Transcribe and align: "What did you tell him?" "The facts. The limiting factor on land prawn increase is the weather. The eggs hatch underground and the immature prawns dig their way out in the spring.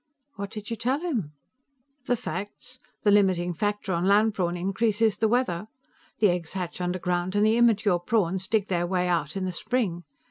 "What 0.35 0.49
did 0.49 0.71
you 0.71 0.75
tell 0.75 0.99
him?" 1.01 1.33
"The 2.07 2.17
facts. 2.17 2.79
The 3.03 3.11
limiting 3.11 3.53
factor 3.53 3.93
on 3.93 4.07
land 4.07 4.33
prawn 4.33 4.57
increase 4.57 4.99
is 4.99 5.19
the 5.19 5.27
weather. 5.27 5.67
The 6.17 6.31
eggs 6.31 6.53
hatch 6.53 6.81
underground 6.81 7.35
and 7.35 7.45
the 7.45 7.55
immature 7.57 7.99
prawns 7.99 8.47
dig 8.47 8.65
their 8.67 8.87
way 8.87 9.07
out 9.07 9.37
in 9.37 9.45
the 9.45 9.51
spring. 9.51 10.03